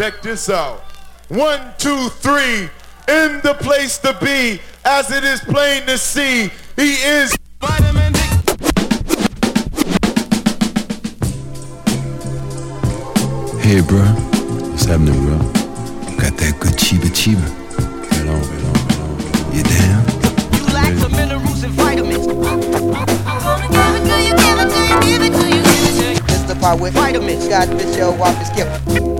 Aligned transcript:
Check 0.00 0.22
this 0.22 0.48
out. 0.48 0.80
One, 1.28 1.60
two, 1.76 2.08
three. 2.08 2.70
In 3.06 3.38
the 3.42 3.54
place 3.60 3.98
to 3.98 4.16
be, 4.18 4.58
as 4.82 5.12
it 5.12 5.24
is 5.24 5.40
plain 5.40 5.84
to 5.84 5.98
see, 5.98 6.50
he 6.74 6.94
is. 6.94 7.36
Vitamin 7.60 8.14
D. 8.14 8.18
Hey, 13.60 13.82
bro. 13.82 14.00
What's 14.70 14.86
happening, 14.86 15.22
bro? 15.26 15.36
Got 16.16 16.34
that 16.38 16.56
good 16.60 16.78
chiba 16.80 17.10
chiba. 17.12 17.46
Right 18.10 18.26
on, 18.26 18.40
right 18.40 18.64
on, 18.64 18.72
right 18.72 19.00
on. 19.04 19.52
You 19.54 19.62
down? 19.64 20.02
You 20.56 20.64
lack 20.72 20.94
the 20.96 21.10
minerals 21.10 21.62
and 21.62 21.74
vitamins. 21.74 22.26
It's 26.30 26.44
the 26.44 26.54
part 26.58 26.80
with 26.80 26.94
vitamins. 26.94 27.48
Got 27.48 27.68
this 27.68 27.94
show 27.94 28.14
off 28.14 28.38
his 28.38 28.48
gift. 28.56 29.19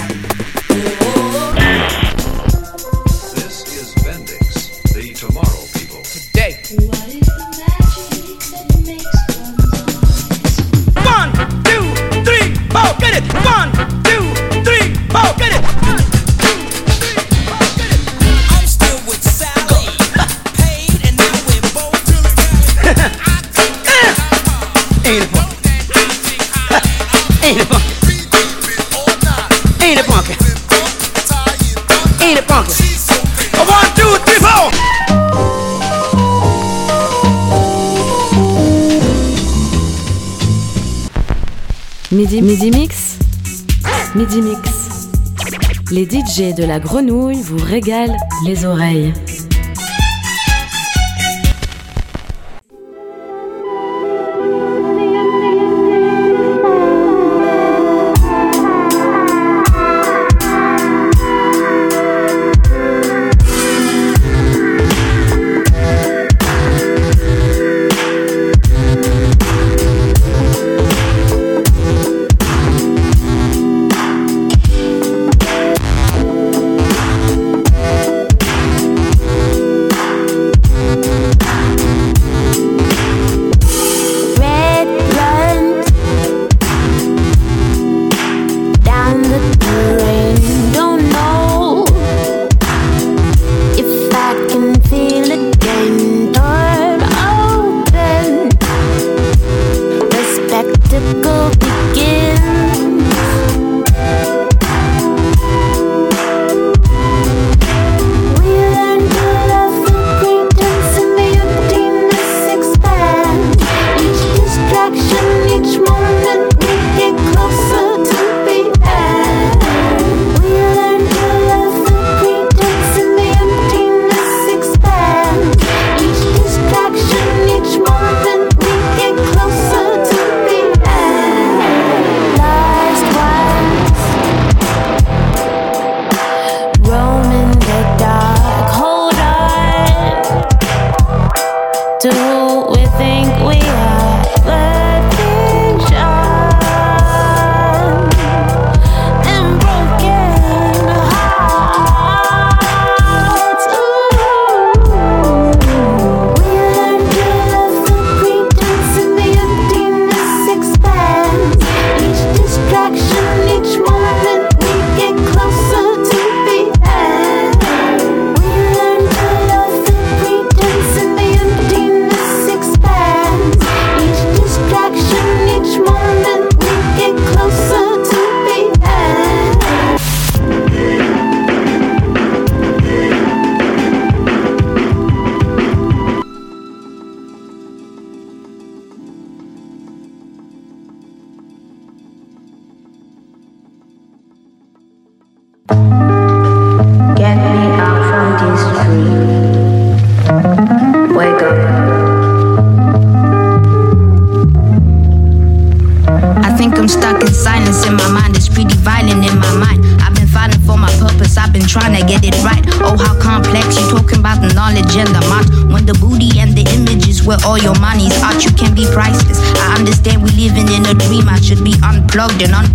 De 46.41 46.65
la 46.65 46.79
grenouille 46.79 47.39
vous 47.43 47.63
régalent 47.63 48.17
les 48.47 48.65
oreilles. 48.65 49.13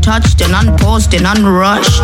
Untouched 0.06 0.40
and 0.40 0.54
unpaused 0.54 1.14
and 1.14 1.26
unrushed. 1.26 1.98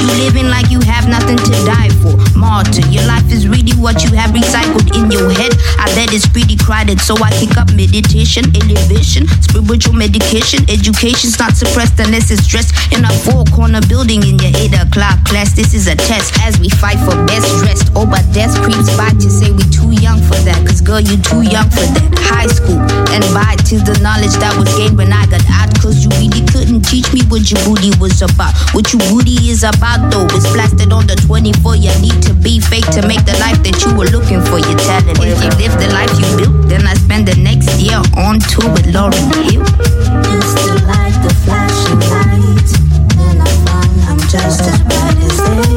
You 0.00 0.24
living 0.24 0.48
like 0.48 0.70
you 0.70 0.80
have 0.80 1.08
nothing 1.08 1.38
to 1.38 1.50
die 1.64 1.88
for. 2.04 2.12
Martyr, 2.36 2.86
your 2.88 3.06
life 3.06 3.32
is 3.32 3.48
really 3.48 3.72
what 3.80 4.04
you 4.04 4.12
have 4.12 4.30
recycled 4.32 4.92
in 4.92 5.10
your 5.10 5.30
head. 5.30 5.56
I 5.80 5.86
bet 5.96 6.12
it's 6.12 6.28
pretty 6.28 6.55
so 6.66 7.14
I 7.22 7.30
kick 7.38 7.54
up 7.54 7.70
meditation, 7.78 8.42
elevation, 8.50 9.30
spiritual 9.38 9.94
medication, 9.94 10.66
education's 10.66 11.38
not 11.38 11.54
suppressed 11.54 11.94
unless 12.02 12.34
it's 12.34 12.42
dressed 12.48 12.74
in 12.90 13.06
a 13.06 13.12
four 13.22 13.46
corner 13.54 13.78
building 13.86 14.26
in 14.26 14.34
your 14.42 14.50
eight 14.58 14.74
o'clock 14.74 15.22
class. 15.22 15.54
This 15.54 15.74
is 15.74 15.86
a 15.86 15.94
test 15.94 16.34
as 16.42 16.58
we 16.58 16.68
fight 16.68 16.98
for 17.06 17.14
best 17.30 17.46
rest. 17.62 17.94
Oh, 17.94 18.02
but 18.02 18.26
death 18.34 18.50
creeps 18.66 18.90
by 18.98 19.14
to 19.14 19.30
say 19.30 19.54
we 19.54 19.62
too 19.70 19.94
young 20.02 20.18
for 20.26 20.34
that. 20.42 20.58
Cause 20.66 20.82
girl, 20.82 20.98
you 20.98 21.14
too 21.22 21.46
young 21.46 21.70
for 21.70 21.86
that. 21.86 22.10
High 22.26 22.50
school 22.50 22.82
and 23.14 23.22
by 23.30 23.54
to 23.70 23.78
the 23.86 23.94
knowledge 24.02 24.34
that 24.42 24.50
was 24.58 24.66
gained 24.74 24.98
when 24.98 25.14
I 25.14 25.22
got 25.30 25.46
out. 25.46 25.70
Cause 25.78 26.02
you 26.02 26.10
really 26.18 26.42
couldn't 26.50 26.82
teach 26.82 27.06
me 27.14 27.22
what 27.30 27.46
your 27.46 27.62
booty 27.62 27.94
was 28.02 28.18
about. 28.26 28.50
What 28.74 28.90
your 28.90 29.06
booty 29.06 29.38
is 29.46 29.62
about 29.62 30.10
though 30.10 30.26
is 30.34 30.42
blasted 30.50 30.90
on 30.90 31.06
the 31.06 31.14
24. 31.14 31.78
You 31.78 31.94
need 32.02 32.18
to 32.26 32.34
be 32.34 32.58
fake 32.58 32.90
to 32.98 33.06
make 33.06 33.22
the 33.22 33.38
life 33.38 33.62
that 33.62 33.78
you 33.86 33.94
were 33.94 34.10
looking 34.10 34.42
for. 34.42 34.58
You're 34.58 34.82
telling 34.82 35.14
If 35.22 35.38
you 35.38 35.52
live 35.54 35.78
the 35.78 35.86
life 35.94 36.10
you 36.18 36.26
built, 36.34 36.55
then 36.68 36.86
I 36.86 36.94
spend 36.94 37.28
the 37.28 37.36
next 37.36 37.78
year 37.80 38.00
on 38.16 38.38
tour 38.40 38.70
with 38.72 38.86
Lauryn 38.94 39.26
Hill. 39.44 39.62
Used 39.62 40.58
to 40.64 40.72
like 40.86 41.16
the 41.22 41.32
flashing 41.44 42.00
lights, 42.12 42.72
then 43.16 43.40
I'm 43.40 43.66
found 43.66 44.00
I'm 44.08 44.18
just 44.28 44.62
as 44.62 44.80
bright 44.82 45.16
as 45.18 45.68
they. 45.70 45.75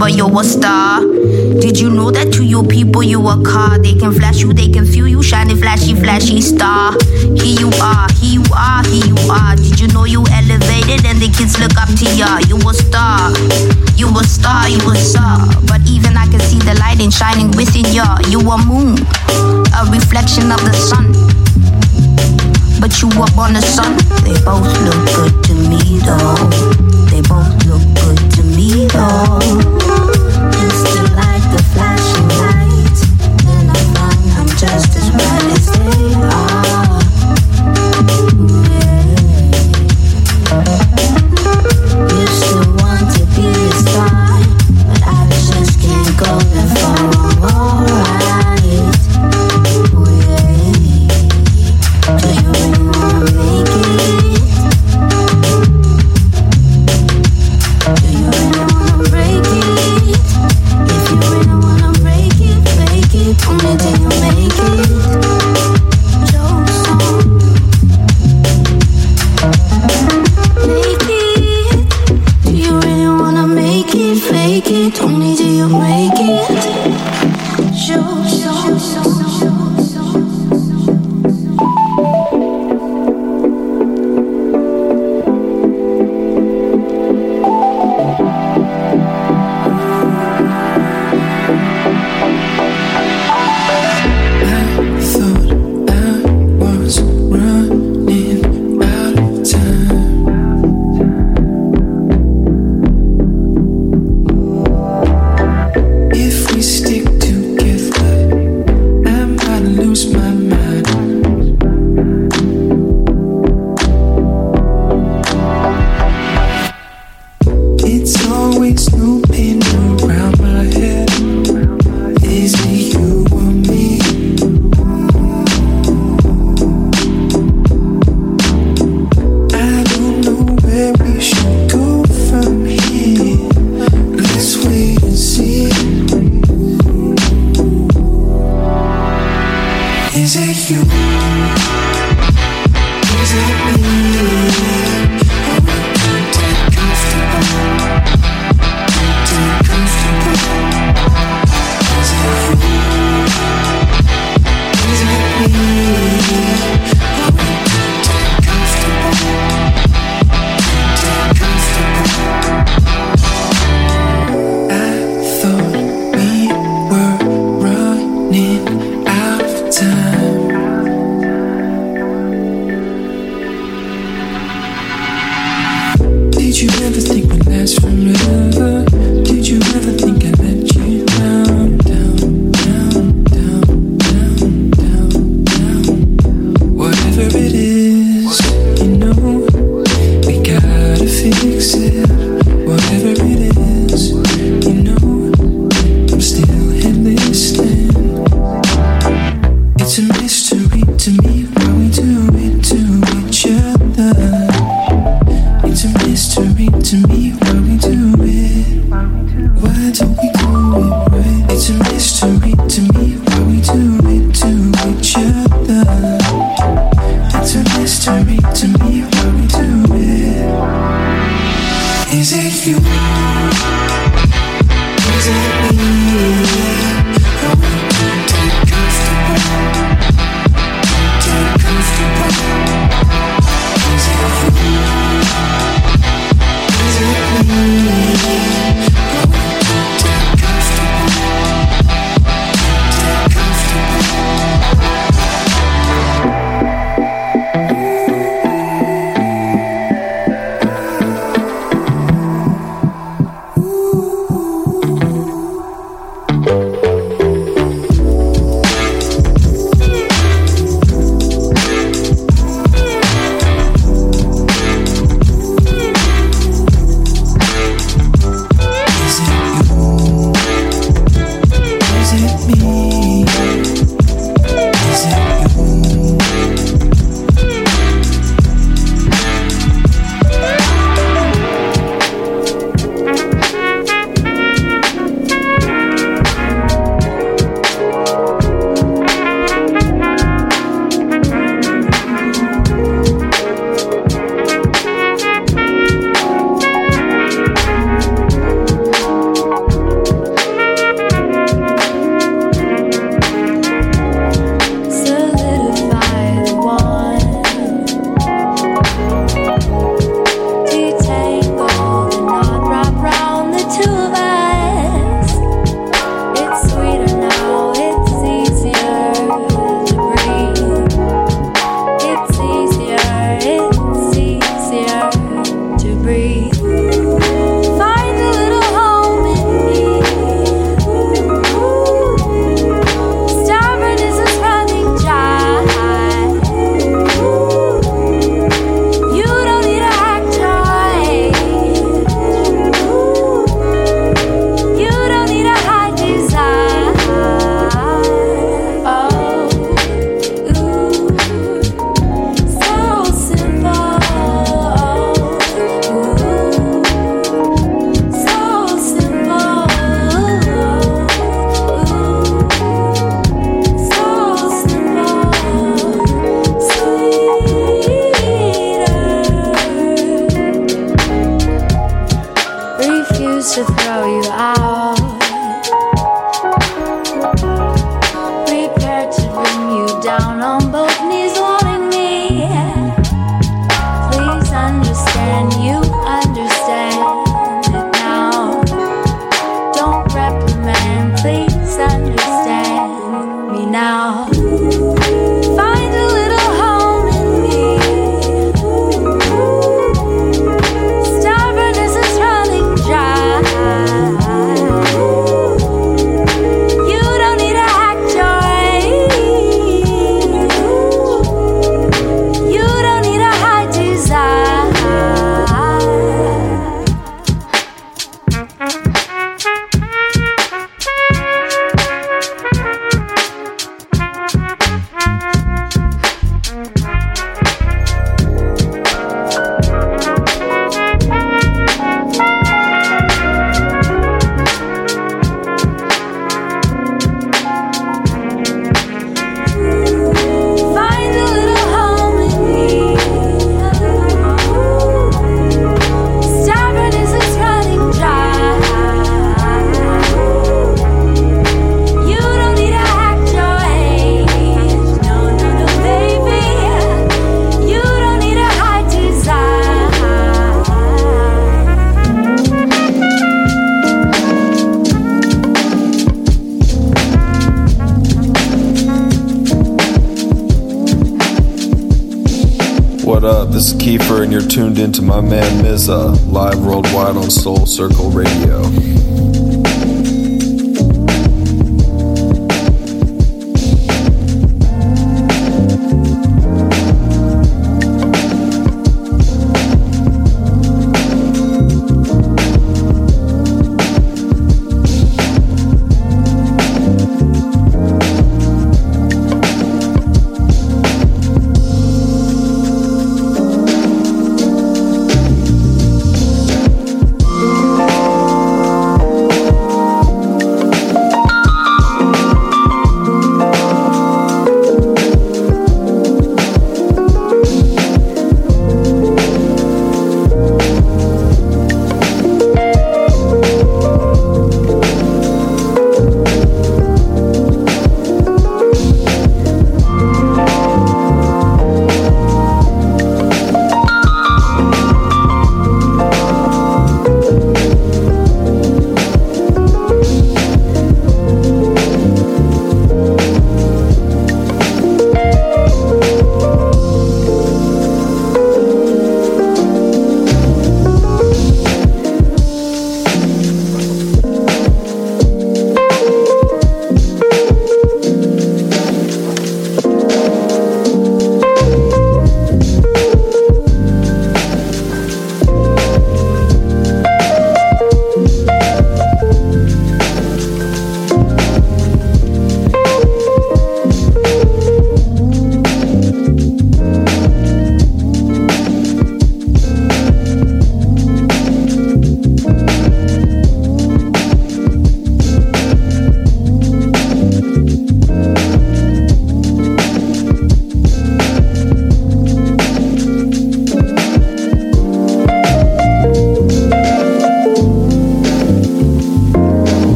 but 0.00 0.14
you're 0.14 0.32
a 0.32 0.42
star. 0.42 1.00
Did 1.60 1.78
you 1.78 1.90
know 1.90 2.10
that 2.10 2.32
to 2.32 2.42
your 2.42 2.64
people 2.64 3.02
you 3.02 3.20
a 3.28 3.36
car? 3.44 3.76
They 3.76 3.92
can 3.92 4.12
flash 4.16 4.40
you, 4.40 4.54
they 4.54 4.68
can 4.68 4.86
feel 4.86 5.06
you, 5.06 5.22
shining 5.22 5.58
flashy, 5.58 5.94
flashy 5.94 6.40
star. 6.40 6.96
Here 7.36 7.60
you 7.60 7.68
are, 7.84 8.08
here 8.16 8.40
you 8.40 8.44
are, 8.56 8.80
here 8.88 9.04
you 9.04 9.20
are. 9.28 9.54
Did 9.60 9.78
you 9.78 9.88
know 9.92 10.08
you 10.08 10.24
elevated 10.32 11.04
and 11.04 11.20
the 11.20 11.28
kids 11.36 11.60
look 11.60 11.76
up 11.76 11.92
to 12.00 12.08
ya? 12.16 12.40
You 12.48 12.56
a 12.64 12.72
star, 12.72 13.28
you 14.00 14.08
a 14.08 14.24
star, 14.24 14.72
you 14.72 14.80
a 14.88 14.96
star. 14.96 15.44
But 15.68 15.84
even 15.84 16.16
I 16.16 16.24
can 16.32 16.40
see 16.40 16.58
the 16.64 16.80
light 16.80 17.04
and 17.04 17.12
shining 17.12 17.52
within 17.52 17.84
ya. 17.92 18.16
You 18.32 18.40
a 18.40 18.56
moon, 18.56 18.96
a 19.76 19.84
reflection 19.92 20.48
of 20.48 20.64
the 20.64 20.72
sun. 20.72 21.12
But 22.80 22.96
you 23.04 23.12
up 23.20 23.36
on 23.36 23.52
the 23.52 23.60
sun. 23.60 24.00
They 24.24 24.32
both 24.48 24.64
look 24.80 25.04
good 25.12 25.44
to 25.44 25.54
me 25.68 26.00
though. 26.00 26.48
They 27.12 27.20
both 27.20 27.52
look 27.68 27.84
good 28.00 28.16
to 28.32 28.42
me 28.56 28.88
though. 28.88 29.89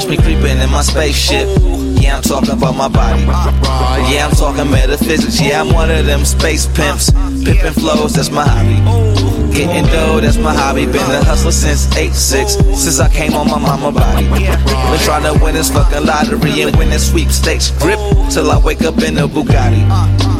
Catch 0.00 0.08
me 0.08 0.16
creeping 0.16 0.58
in 0.58 0.70
my 0.70 0.80
spaceship. 0.80 1.46
Yeah, 2.00 2.16
I'm 2.16 2.22
talking 2.22 2.52
about 2.52 2.74
my 2.74 2.88
body. 2.88 3.20
Yeah, 4.10 4.26
I'm 4.26 4.34
talking 4.34 4.70
metaphysics. 4.70 5.38
Yeah, 5.38 5.60
I'm 5.60 5.74
one 5.74 5.90
of 5.90 6.06
them 6.06 6.24
space 6.24 6.66
pimps. 6.66 7.12
Pimping 7.44 7.72
flows, 7.72 8.14
that's 8.14 8.30
my 8.30 8.44
hobby. 8.46 8.76
Getting 9.54 9.86
dough, 9.86 10.20
that's 10.20 10.36
my 10.36 10.54
hobby. 10.54 10.84
Been 10.86 10.96
a 10.96 11.24
hustler 11.24 11.52
since 11.52 11.86
8'6, 11.86 12.76
since 12.76 13.00
I 13.00 13.08
came 13.08 13.34
on 13.34 13.48
my 13.48 13.58
mama 13.58 13.92
body. 13.92 14.28
Been 14.28 15.00
trying 15.00 15.24
to 15.24 15.42
win 15.42 15.54
this 15.54 15.70
fucking 15.70 16.04
lottery 16.04 16.62
and 16.62 16.76
win 16.76 16.90
this 16.90 17.10
sweepstakes 17.10 17.70
grip 17.70 17.98
till 18.30 18.50
I 18.50 18.58
wake 18.58 18.82
up 18.82 18.98
in 18.98 19.16
a 19.18 19.26
Bugatti. 19.26 19.80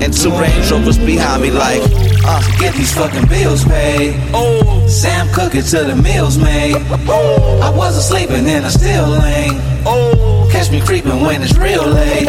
And 0.03 0.13
two 0.13 0.31
Range 0.31 0.71
Rovers 0.71 0.99
behind 0.99 1.43
me, 1.43 1.51
like, 1.51 1.81
uh, 2.25 2.43
get 2.59 2.75
these 2.75 2.93
fucking 2.95 3.29
bills 3.29 3.65
paid. 3.65 4.15
Sam 4.89 5.29
cooking 5.33 5.63
till 5.63 5.87
the 5.87 5.97
meals 5.97 6.37
made. 6.37 6.77
I 6.77 7.71
wasn't 7.75 8.05
sleeping 8.05 8.47
and 8.47 8.67
I 8.67 8.69
still 8.69 9.15
ain't. 9.23 9.59
Catch 10.53 10.71
me 10.71 10.81
creeping 10.81 11.21
when 11.21 11.43
it's 11.43 11.57
real 11.57 11.87
late. 11.87 12.27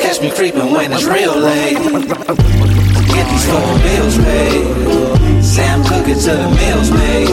Catch 0.00 0.20
me 0.20 0.30
creeping 0.30 0.70
when 0.72 0.92
it's 0.92 1.04
real 1.04 1.36
late. 1.36 2.83
Get 3.14 3.30
these 3.30 3.46
fucking 3.46 3.82
bills 3.86 4.16
paid. 4.18 5.42
Sam 5.44 5.84
cooking 5.84 6.18
till 6.18 6.36
the 6.36 6.50
meals 6.56 6.90
made. 6.90 7.30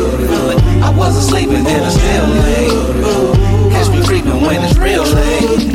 I 0.84 0.90
wasn't 0.96 1.26
sleeping 1.26 1.66
and 1.66 1.86
I 1.86 1.90
still 1.90 2.28
late. 2.46 3.72
Catch 3.72 3.90
me 3.90 4.06
creeping 4.06 4.42
when 4.42 4.64
it's 4.64 4.78
real 4.78 5.04
late. 5.04 5.71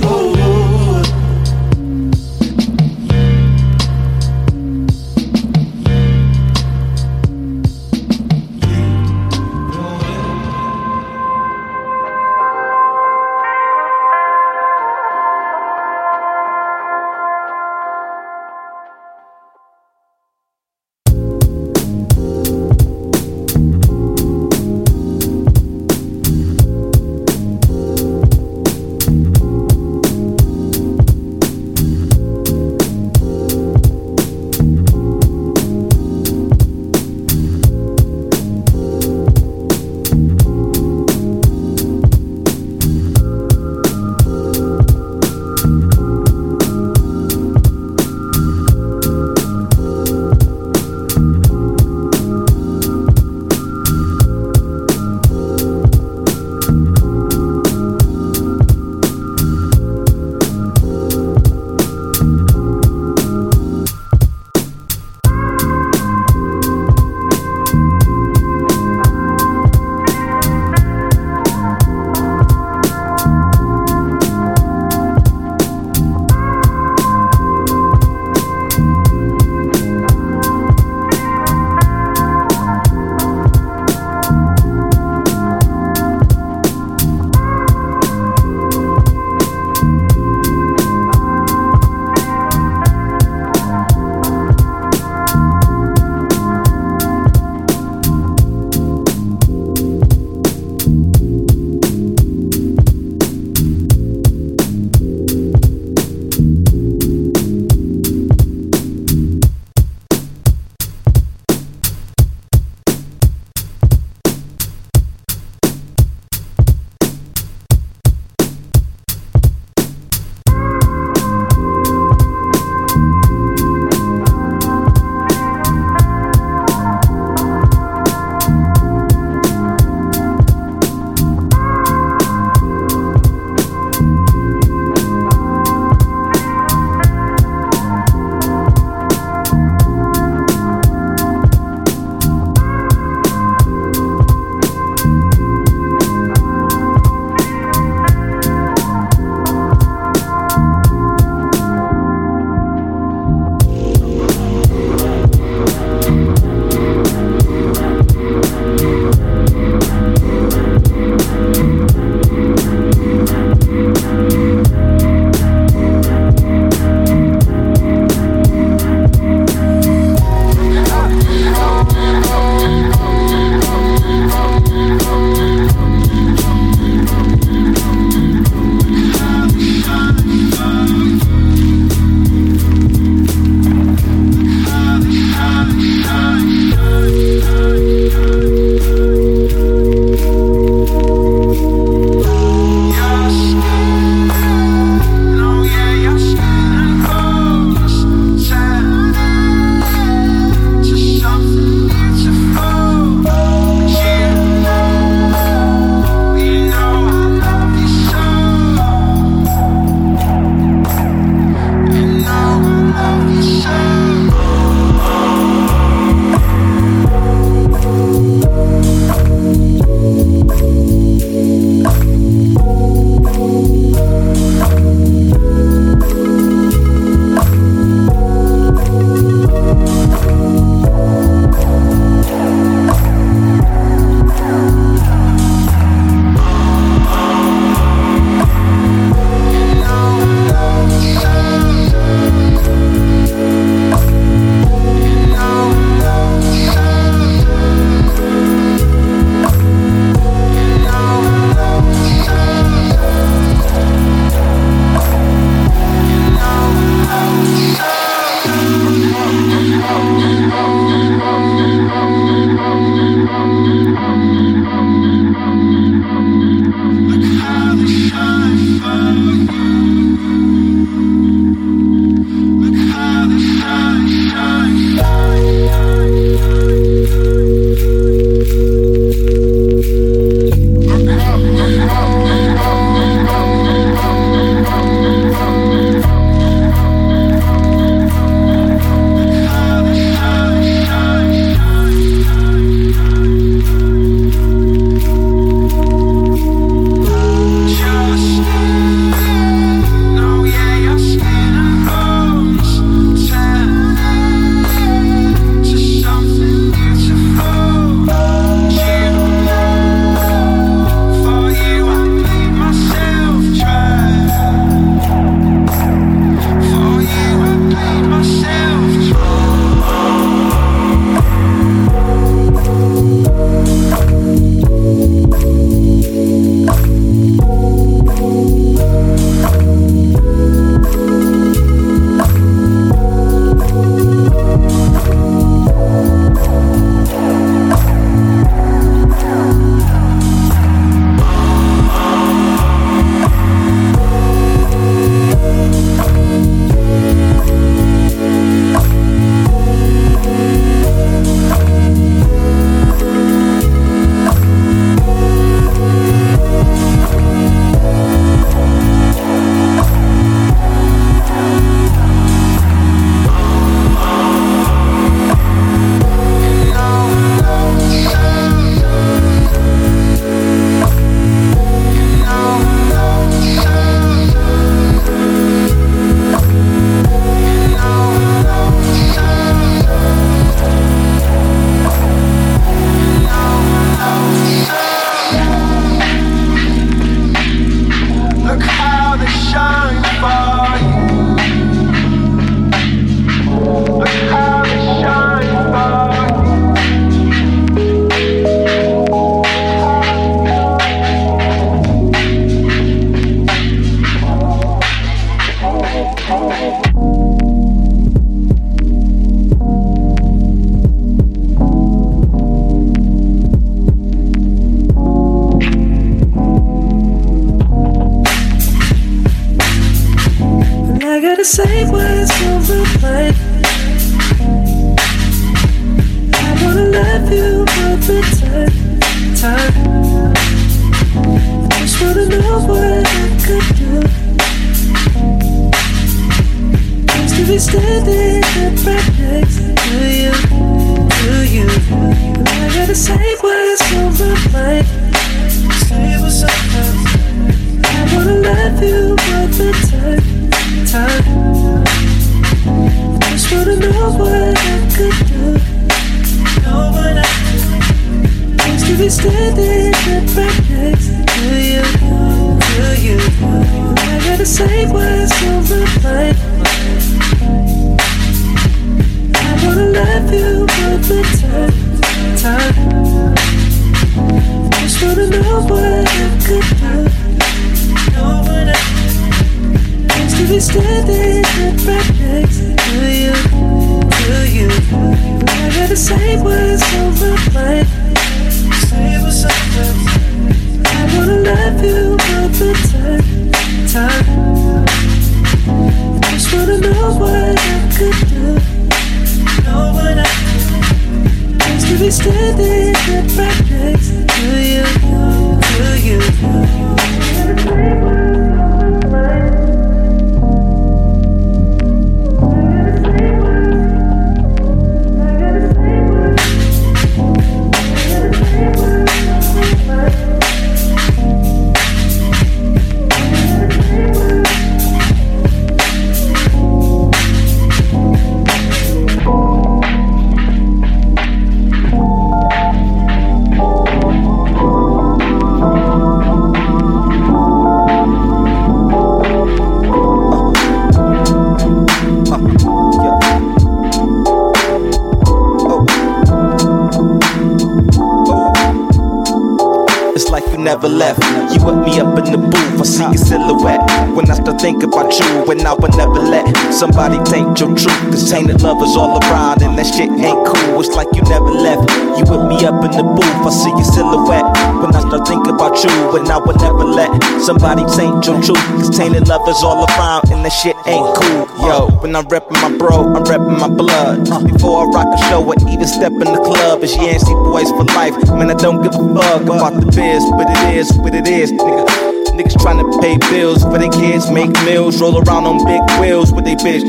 Somebody 567.46 567.87
taint 567.94 568.26
your 568.26 568.42
truth. 568.42 568.59
Cause 568.74 568.90
tainted 568.90 569.28
lovers 569.28 569.62
all 569.62 569.87
around, 569.87 570.28
and 570.35 570.44
that 570.44 570.50
shit 570.50 570.74
ain't 570.85 571.06
cool. 571.14 571.46
Yo, 571.62 571.87
when 572.02 572.16
I'm 572.16 572.26
reppin' 572.26 572.59
my 572.59 572.76
bro, 572.76 573.14
I'm 573.14 573.22
reppin' 573.22 573.61
my 573.62 573.68
blood. 573.70 574.26
Before 574.50 574.82
I 574.82 574.90
rock 574.90 575.14
a 575.14 575.18
show 575.30 575.46
or 575.46 575.54
even 575.70 575.87
step 575.87 576.11
in 576.11 576.26
the 576.26 576.42
club, 576.42 576.82
it's 576.82 576.96
Yancey 576.96 577.32
Boys 577.46 577.70
for 577.70 577.85
life. 577.94 578.18
Man, 578.35 578.50
I 578.50 578.54
don't 578.54 578.82
give 578.82 578.92
a 578.92 579.14
fuck 579.14 579.42
about 579.42 579.78
the 579.78 579.87
biz, 579.87 580.26
but 580.35 580.50
it 580.50 580.74
is 580.74 580.92
what 580.98 581.14
it 581.14 581.28
is, 581.28 581.52
nigga. 581.52 581.87
Niggas 582.35 582.59
tryna 582.59 582.85
pay 583.00 583.16
bills 583.30 583.62
for 583.62 583.78
their 583.78 583.94
kids, 583.94 584.28
make 584.28 584.50
meals, 584.66 585.00
roll 585.00 585.22
around 585.22 585.46
on 585.46 585.64
big 585.64 585.80
wheels 586.00 586.32
with 586.32 586.44
they 586.44 586.56
bitch. 586.56 586.82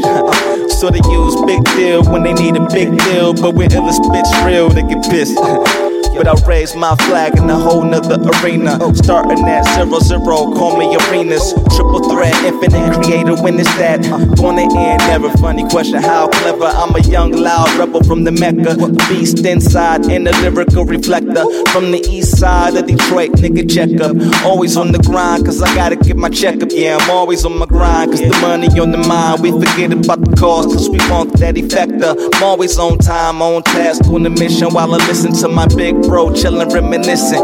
so 0.82 0.90
they 0.90 1.02
use 1.08 1.38
big 1.46 1.64
deal 1.78 2.04
when 2.12 2.24
they 2.24 2.34
need 2.34 2.58
a 2.58 2.66
big 2.74 2.98
deal, 3.06 3.34
but 3.34 3.54
when 3.54 3.70
illest 3.70 4.02
bitch 4.10 4.46
real, 4.46 4.70
they 4.70 4.82
get 4.82 5.04
pissed. 5.06 5.38
But 6.18 6.28
I 6.28 6.34
raise 6.48 6.76
my 6.76 6.96
flag 7.08 7.38
in 7.38 7.50
a 7.50 7.56
whole 7.56 7.84
nother 7.84 8.18
arena. 8.42 8.80
Starting 8.96 9.48
at 9.48 9.64
zero 9.76 10.00
zero, 10.00 10.52
call 10.54 10.78
me 10.78 10.96
arenas. 10.96 11.54
Triple 11.76 12.10
threat, 12.10 12.34
infinite 12.44 12.94
creator, 12.96 13.36
when 13.42 13.60
is 13.60 13.68
that? 13.78 14.06
Uh, 14.12 14.26
Gonna 14.36 14.64
end, 14.64 15.00
never 15.08 15.30
funny 15.38 15.68
question. 15.70 16.02
How 16.02 16.28
clever? 16.30 16.66
I'm 16.66 16.96
a 16.96 17.00
young, 17.02 17.32
loud 17.32 17.70
rebel 17.78 18.04
from 18.04 18.24
the 18.24 18.32
Mecca. 18.32 18.76
Beast 19.10 19.46
inside 19.46 20.06
and 20.06 20.28
a 20.28 20.32
lyrical 20.42 20.86
reflector. 20.86 21.46
From 21.72 21.92
the 21.92 22.00
east 22.10 22.38
side 22.38 22.76
of 22.76 22.88
Detroit, 22.88 23.32
nigga, 23.34 23.70
check 23.70 24.02
up. 24.02 24.16
Always 24.44 24.76
on 24.76 24.92
the 24.92 25.00
grind, 25.00 25.46
cause 25.46 25.62
I 25.62 25.74
gotta 25.76 25.96
get 25.96 26.18
my 26.18 26.30
checkup. 26.30 26.70
Yeah, 26.72 26.98
I'm 27.00 27.10
always 27.12 27.46
on 27.46 27.58
my 27.58 27.66
grind, 27.68 28.12
cause 28.12 28.22
the 28.22 28.38
money 28.42 28.68
on 28.80 28.92
the 28.92 28.98
mind. 28.98 29.44
We 29.44 29.52
forget 29.52 29.94
about 29.94 30.26
the 30.26 30.36
cost, 30.36 30.70
cause 30.70 30.90
we 30.90 30.98
want 31.10 31.34
that 31.40 31.56
effector. 31.56 32.16
Uh. 32.18 32.30
I'm 32.34 32.44
always 32.44 32.78
on 32.80 32.98
time, 32.98 33.42
on 33.42 33.64
task, 33.64 34.06
on 34.06 34.24
the 34.24 34.30
mission 34.30 34.70
while 34.74 34.94
I 34.94 34.98
listen 35.08 35.34
to 35.34 35.48
my 35.48 35.68
big 35.68 35.96
bro 36.08 36.30
chillin', 36.32 36.74
reminiscing. 36.74 37.44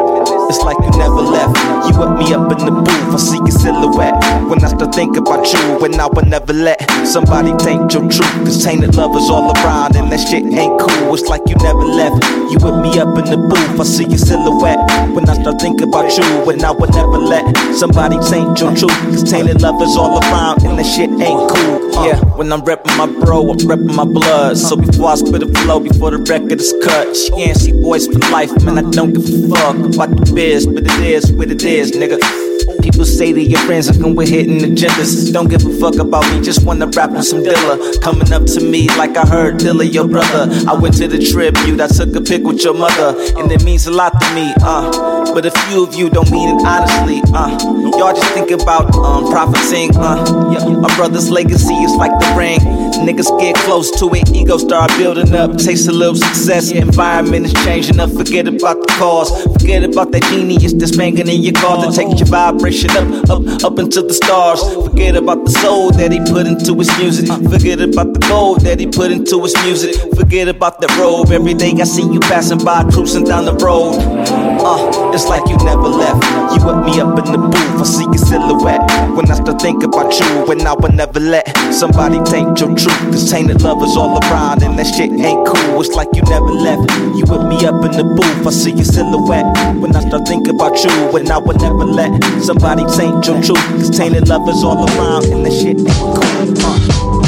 It's 0.50 0.62
like 0.64 0.78
you 0.80 0.92
never 0.98 1.22
left. 1.22 1.56
You 1.88 2.00
with 2.00 2.16
me 2.18 2.34
up 2.34 2.52
in 2.52 2.60
the 2.66 2.72
booth, 2.72 3.14
I 3.14 3.18
see 3.18 3.38
your 3.38 3.52
silhouette. 3.52 4.16
When 4.48 4.64
I 4.64 4.68
start 4.68 4.96
thinking 4.96 5.20
about 5.20 5.52
you, 5.52 5.60
when 5.80 6.00
I 6.00 6.08
would 6.08 6.28
never 6.28 6.54
let 6.54 6.80
somebody 7.06 7.52
taint 7.58 7.94
your 7.94 8.08
truth. 8.10 8.34
Cause 8.46 8.64
tainted 8.64 8.96
lovers 8.96 9.30
all 9.30 9.52
around, 9.52 9.96
and 9.96 10.12
that 10.12 10.20
shit 10.20 10.44
ain't 10.44 10.80
cool. 10.80 11.14
It's 11.14 11.28
like 11.28 11.42
you 11.48 11.56
never 11.56 11.84
left. 11.84 12.24
You 12.52 12.58
with 12.64 12.80
me 12.80 13.00
up 13.00 13.18
in 13.20 13.26
the 13.28 13.38
booth, 13.38 13.80
I 13.80 13.84
see 13.84 14.06
your 14.06 14.18
silhouette. 14.18 14.80
When 15.16 15.28
I 15.28 15.36
start 15.36 15.60
thinking 15.60 15.88
about 15.88 16.16
you, 16.18 16.24
when 16.46 16.64
I 16.64 16.72
would 16.72 16.94
never 16.94 17.18
let 17.18 17.44
somebody 17.76 18.18
taint 18.30 18.60
your 18.60 18.76
truth. 18.76 18.96
Cause 19.12 19.24
tainted 19.24 19.62
lovers 19.62 19.96
all 19.96 20.20
around, 20.24 20.64
and 20.64 20.78
that 20.80 20.86
shit 20.86 21.10
ain't 21.10 21.44
cool. 21.50 21.98
Uh, 21.98 22.08
yeah, 22.08 22.20
when 22.38 22.52
I'm 22.52 22.62
reppin' 22.62 22.96
my 22.98 23.08
bro, 23.08 23.50
I'm 23.50 23.58
reppin' 23.58 23.96
my 23.96 24.06
blood. 24.06 24.58
So 24.58 24.76
before 24.76 25.10
I 25.10 25.16
spit 25.16 25.44
a 25.44 25.50
flow, 25.64 25.80
before 25.80 26.12
the 26.12 26.20
record 26.20 26.60
is 26.60 26.74
cut, 26.84 27.16
she 27.16 27.32
can't 27.32 27.58
see 27.58 27.72
boys 27.72 28.08
for 28.08 28.20
life, 28.32 28.53
man. 28.64 28.78
I 28.78 28.90
don't 28.90 29.14
give 29.14 29.26
a 29.26 29.56
fuck 29.56 29.76
about 29.76 30.10
the 30.18 30.32
biz, 30.34 30.68
but 30.68 30.84
it 30.86 31.00
is 31.00 31.32
what 31.32 31.50
it 31.50 31.64
is, 31.64 31.92
nigga. 31.92 32.20
People 32.82 33.06
say 33.06 33.32
to 33.32 33.42
your 33.42 33.60
friends, 33.62 33.90
I 33.90 33.98
come 33.98 34.14
with 34.14 34.28
hitting 34.30 34.60
agendas. 34.60 35.32
Don't 35.32 35.50
give 35.50 35.66
a 35.66 35.72
fuck 35.80 35.96
about 35.96 36.30
me, 36.32 36.42
just 36.42 36.66
wanna 36.66 36.88
rap 36.88 37.12
on 37.12 37.24
some 37.24 37.42
Dilla. 37.42 38.02
Coming 38.02 38.32
up 38.34 38.46
to 38.46 38.60
me 38.60 38.90
like 38.98 39.16
I 39.16 39.26
heard 39.26 39.56
Dilla, 39.56 39.92
your 39.92 40.08
brother. 40.08 40.50
I 40.68 40.74
went 40.74 40.98
to 40.98 41.08
the 41.08 41.20
tribute, 41.20 41.80
I 41.80 41.88
took 41.88 42.14
a 42.16 42.22
pic 42.22 42.44
with 42.44 42.64
your 42.64 42.74
mother, 42.74 43.16
and 43.40 43.52
it 43.52 43.64
means 43.64 43.88
a 43.88 43.92
lot 43.92 44.20
to 44.20 44.36
me, 44.36 44.54
uh. 44.62 45.34
But 45.34 45.46
a 45.46 45.52
few 45.52 45.84
of 45.84 45.96
you 45.96 46.10
don't 46.10 46.30
mean 46.30 46.50
it 46.50 46.66
honestly, 46.66 47.22
uh. 47.34 47.58
Y'all 47.98 48.14
just 48.14 48.34
think 48.34 48.52
about 48.52 48.94
um, 48.96 49.32
profiting, 49.32 49.96
uh. 49.96 50.20
My 50.80 50.94
brother's 50.98 51.32
legacy 51.32 51.76
is 51.76 51.96
like 51.96 52.12
the. 52.36 52.60
Niggas 53.04 53.38
get 53.40 53.56
close 53.56 53.92
to 54.00 54.10
it, 54.14 54.30
ego 54.34 54.58
start 54.58 54.90
building 54.98 55.34
up, 55.36 55.58
taste 55.58 55.88
a 55.88 55.92
little 55.92 56.16
success. 56.16 56.72
Environment 56.72 57.46
is 57.46 57.54
changing 57.66 58.00
up, 58.00 58.10
forget 58.12 58.48
about 58.48 58.80
the 58.82 58.88
cause. 58.98 59.30
Forget 59.54 59.84
about 59.84 60.12
that 60.12 60.24
genius 60.24 60.74
that's 60.74 60.96
banging 60.96 61.28
in 61.28 61.42
your 61.42 61.54
car 61.54 61.84
to 61.84 61.92
take 61.92 62.18
your 62.18 62.28
vibration 62.28 62.92
up, 62.92 63.30
up, 63.30 63.64
up 63.64 63.80
into 63.80 64.02
the 64.02 64.14
stars. 64.14 64.62
Forget 64.88 65.16
about 65.16 65.44
the 65.46 65.52
soul 65.52 65.92
that 65.92 66.12
he 66.12 66.20
put 66.20 66.48
into 66.48 66.76
his 66.76 66.90
music. 66.98 67.28
Forget 67.52 67.82
about 67.82 68.14
the 68.14 68.20
gold 68.28 68.62
that 68.62 68.80
he 68.80 68.88
put 68.88 69.12
into 69.12 69.42
his 69.44 69.56
music. 69.64 69.96
Forget 70.16 70.48
about 70.48 70.80
that 70.82 70.96
robe. 70.98 71.32
Every 71.32 71.54
day 71.54 71.74
I 71.80 71.84
see 71.84 72.04
you 72.04 72.20
passing 72.22 72.64
by, 72.64 72.90
cruising 72.92 73.26
down 73.26 73.46
the 73.46 73.54
road. 73.56 74.00
Uh, 74.64 75.12
it's 75.14 75.28
like 75.28 75.48
you 75.50 75.58
never 75.58 75.88
left. 75.88 76.24
You 76.56 76.64
ain't 82.32 82.60
your 82.60 82.76
truth. 82.76 83.12
This 83.12 83.30
tainted 83.30 83.62
lovers 83.62 83.98
all 83.98 84.18
around, 84.24 84.62
and 84.64 84.78
that 84.78 84.86
shit 84.86 85.12
ain't 85.12 85.48
cool. 85.48 85.82
It's 85.82 85.96
like 85.96 86.10
you 86.14 86.22
never 86.24 86.52
left. 86.52 86.90
You 87.18 87.26
with 87.28 87.44
me 87.50 87.66
up 87.66 87.84
in 87.84 87.92
the 87.92 88.04
booth, 88.04 88.48
I 88.48 88.52
see 88.52 88.72
your 88.72 88.86
silhouette. 88.86 89.46
When 89.82 89.96
I 89.96 90.02
start 90.02 90.28
thinking 90.28 90.56
about 90.56 90.84
you, 90.84 91.18
and 91.18 91.30
I 91.30 91.40
would 91.40 91.60
never 91.60 91.86
let 91.86 92.12
somebody 92.44 92.86
taint 92.96 93.26
your 93.26 93.42
truth. 93.42 93.66
This 93.78 93.90
tainted 93.90 94.30
lovers 94.30 94.64
all 94.64 94.88
around, 94.88 95.26
and 95.26 95.46
that 95.46 95.52
shit 95.52 95.80
ain't 95.80 96.16
cool. 96.16 97.20
Uh. 97.20 97.23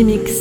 Dimix. 0.00 0.39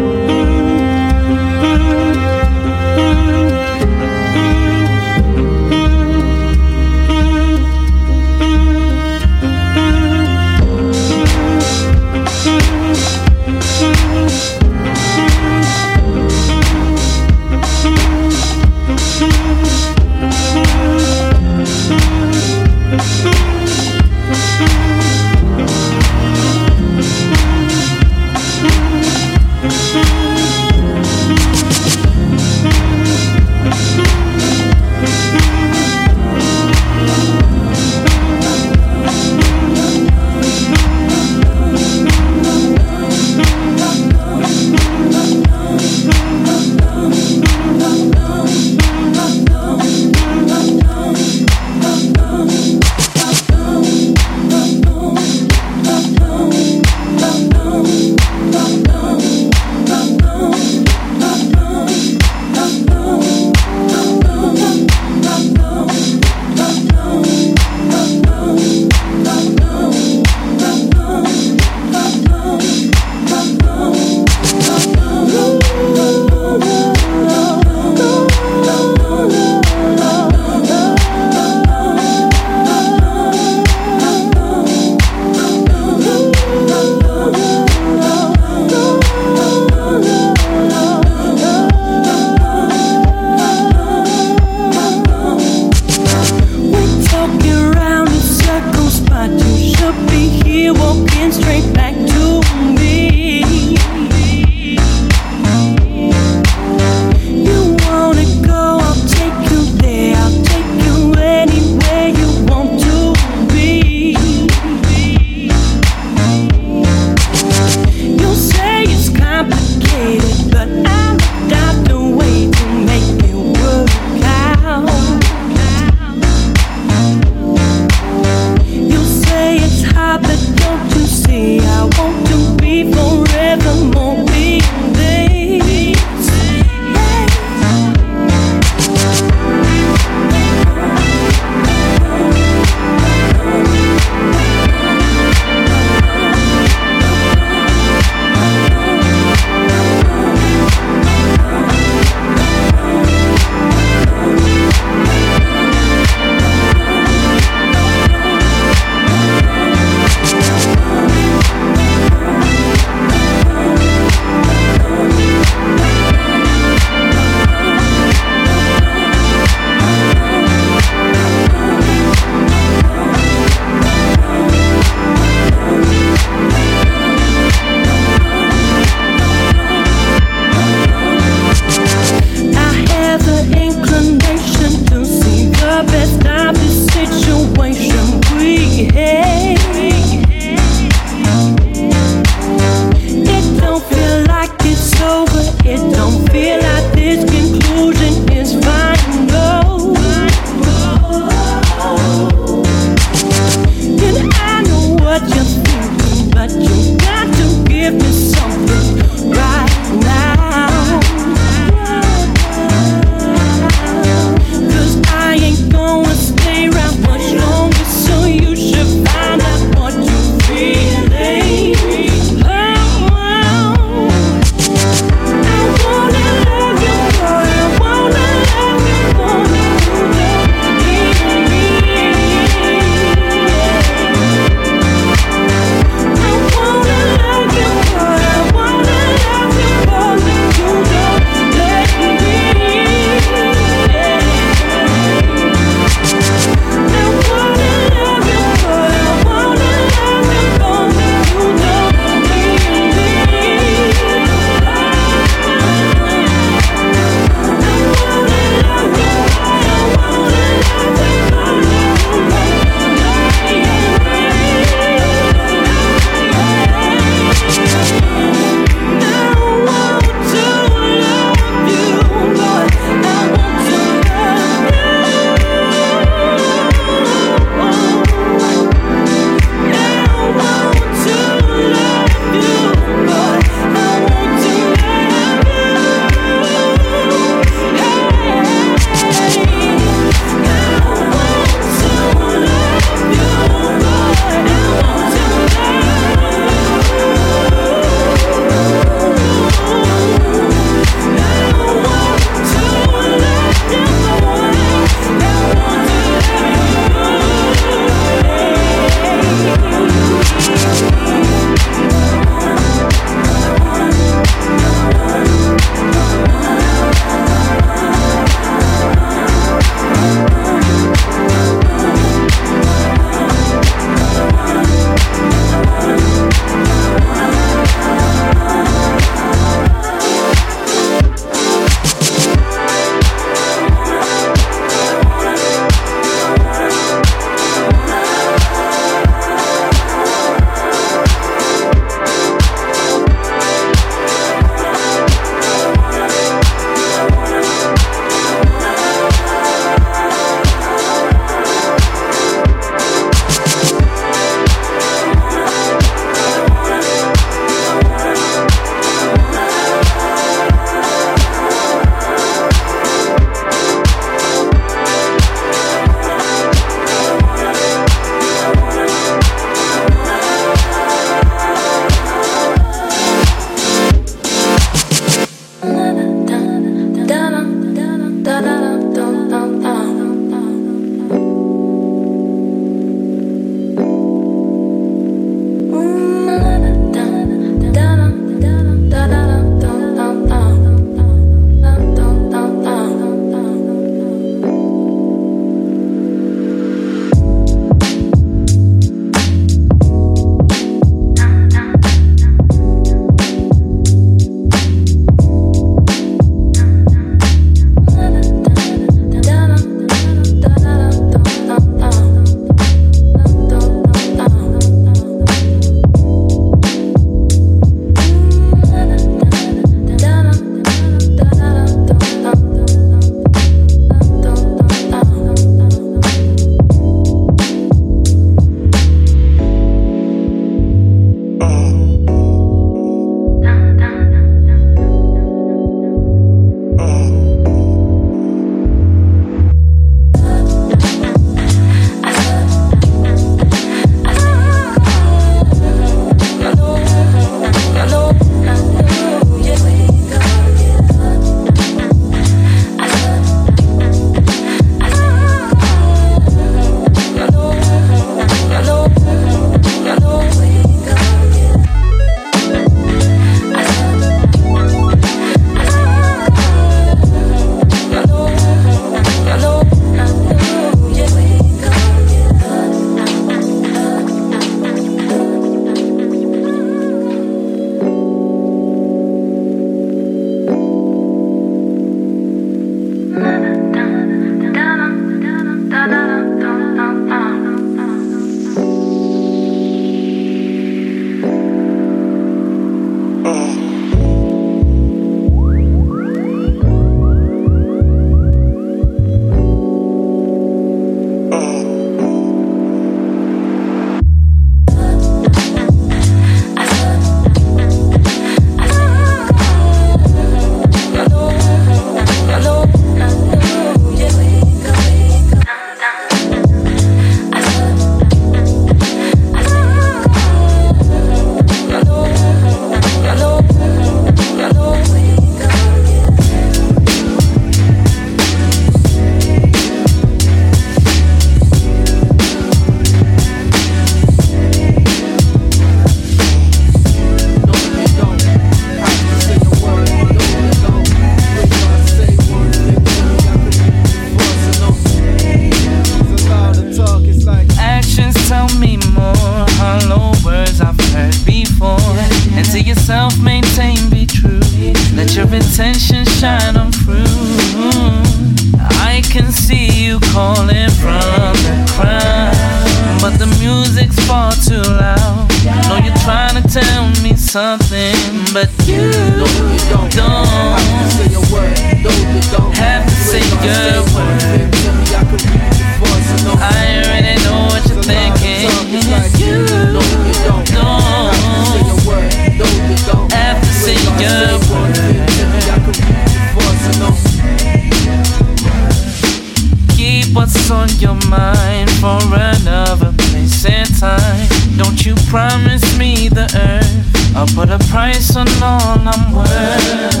On 598.16 598.26
all 598.42 598.78
I'm 598.80 599.12
worth. 599.12 600.00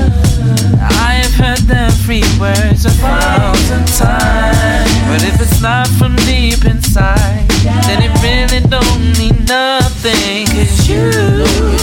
I've 0.80 1.34
heard 1.34 1.58
them 1.68 1.90
free 1.90 2.24
words 2.40 2.86
a 2.86 2.90
thousand 2.90 3.86
times. 3.88 4.90
But 5.08 5.22
if 5.22 5.40
it's 5.40 5.60
not 5.60 5.86
from 5.98 6.16
deep 6.24 6.64
inside, 6.64 7.46
then 7.84 8.02
it 8.02 8.12
really 8.24 8.60
don't 8.68 9.18
mean 9.18 9.44
nothing. 9.44 10.46
Cause 10.46 10.88
you 10.88 11.10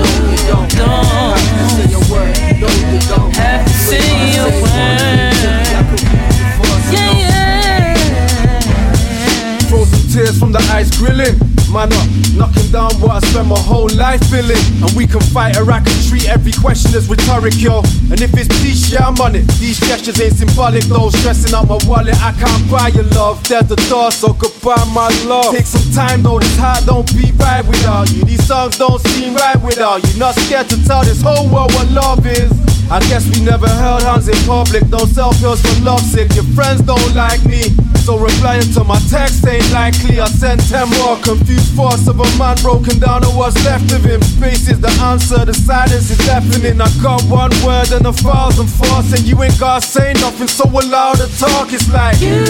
grilling. 10.96 11.38
Man 11.70 11.92
up, 11.92 12.08
knocking 12.34 12.66
down 12.72 12.90
what 12.98 13.10
I 13.10 13.20
spent 13.20 13.46
my 13.46 13.58
whole 13.58 13.88
life 13.94 14.22
feeling. 14.26 14.58
And 14.82 14.90
we 14.96 15.06
can 15.06 15.20
fight 15.30 15.56
or 15.56 15.70
I 15.70 15.78
can 15.78 15.94
treat 16.10 16.28
every 16.28 16.52
question 16.52 16.94
as 16.94 17.08
rhetoric, 17.08 17.54
yo. 17.58 17.78
And 18.10 18.20
if 18.20 18.34
it's 18.34 18.50
peace, 18.60 18.90
yeah, 18.90 19.06
I'm 19.06 19.14
on 19.20 19.36
it. 19.36 19.46
These 19.62 19.78
gestures 19.80 20.20
ain't 20.20 20.34
symbolic, 20.34 20.82
though. 20.84 21.10
Stressing 21.10 21.54
out 21.54 21.68
my 21.68 21.78
wallet, 21.86 22.16
I 22.20 22.32
can't 22.32 22.70
buy 22.70 22.88
your 22.88 23.06
love. 23.14 23.42
There's 23.46 23.68
the 23.68 23.76
door, 23.88 24.10
so 24.10 24.32
goodbye, 24.32 24.82
my 24.92 25.08
love. 25.26 25.54
Take 25.54 25.66
some 25.66 25.86
time, 25.92 26.22
though, 26.22 26.40
this 26.40 26.56
heart 26.58 26.84
don't 26.86 27.06
be 27.14 27.30
right 27.38 27.64
without 27.66 28.10
you. 28.10 28.24
These 28.24 28.46
songs 28.46 28.76
don't 28.76 29.00
seem 29.14 29.34
right 29.34 29.60
without 29.62 30.02
you. 30.02 30.18
Not 30.18 30.34
scared 30.34 30.68
to 30.70 30.84
tell 30.84 31.04
this 31.04 31.22
whole 31.22 31.48
world 31.48 31.72
what 31.74 31.88
love 31.90 32.26
is. 32.26 32.69
I 32.90 32.98
guess 33.06 33.22
we 33.30 33.44
never 33.44 33.68
held 33.68 34.02
hands 34.02 34.26
in 34.26 34.34
public. 34.50 34.82
Don't 34.90 35.06
sell 35.06 35.32
pills 35.34 35.62
for 35.62 35.80
love 35.84 36.00
sick. 36.00 36.34
Your 36.34 36.42
friends 36.58 36.82
don't 36.82 37.14
like 37.14 37.38
me. 37.46 37.70
So 38.02 38.18
replying 38.18 38.66
to 38.74 38.82
my 38.82 38.98
text 39.08 39.46
ain't 39.46 39.70
likely. 39.72 40.18
I 40.18 40.26
sent 40.26 40.60
10 40.68 40.90
more 40.98 41.16
confused 41.22 41.70
thoughts 41.78 42.08
of 42.08 42.18
a 42.18 42.26
man 42.36 42.56
broken 42.62 42.98
down 42.98 43.22
to 43.22 43.28
what's 43.28 43.54
left 43.64 43.92
of 43.92 44.02
him. 44.02 44.20
Space 44.22 44.68
is 44.68 44.80
the 44.80 44.90
answer, 45.06 45.44
the 45.44 45.54
silence 45.54 46.10
is 46.10 46.18
deafening. 46.26 46.80
I 46.80 46.90
got 47.00 47.22
one 47.30 47.54
word 47.62 47.92
and 47.92 48.06
a 48.06 48.12
thousand 48.12 48.66
thoughts, 48.66 49.12
and 49.12 49.22
you 49.22 49.40
ain't 49.40 49.58
gotta 49.60 49.86
say 49.86 50.12
nothing, 50.14 50.48
so 50.48 50.64
allow 50.64 51.14
the 51.14 51.30
talk. 51.38 51.72
It's 51.72 51.86
like 51.92 52.20
you 52.20 52.42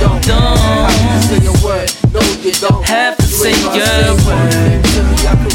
don't, 0.00 0.24
have 0.24 1.28
to 1.28 1.28
say 1.28 1.44
a 1.44 1.52
word. 1.60 1.92
No, 2.14 2.20
you 2.40 2.52
don't 2.52 2.86
have 2.88 3.16
to 3.18 3.24
say 3.24 3.52
a 3.52 4.16
word. 5.44 5.47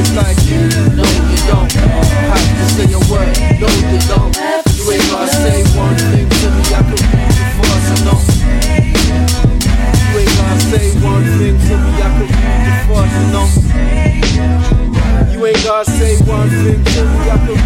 You 0.00 0.06
you 0.08 1.36
don't 1.44 1.70
have 1.72 2.40
to 2.40 2.64
say 2.72 2.88
a 2.88 2.98
word. 3.12 3.36
No, 3.60 3.68
you 3.68 4.00
don't. 4.08 4.32
You 4.72 4.92
ain't 4.92 5.04
gotta 5.12 5.28
say 5.28 5.60
one 5.76 5.96
thing 5.96 6.24
to 6.24 6.46
me. 6.56 6.62
I 6.72 6.80
can 6.80 6.96
read 7.12 7.36
you 7.36 7.44
for 7.60 7.76
so 7.84 7.94
no. 8.08 8.14
You 10.08 10.18
ain't 10.20 10.32
gotta 10.40 10.56
say 10.72 10.86
one 11.04 11.24
thing 11.36 11.56
to 11.60 11.74
me. 11.76 11.92
I 12.00 12.08
read 12.18 12.30
you 15.32 15.46
ain't 15.46 15.64
gotta 15.64 15.90
say 15.90 16.16
one 16.24 16.48
thing 16.48 16.82
to 16.82 17.00
me. 17.04 17.30
I 17.30 17.36
read. 17.46 17.60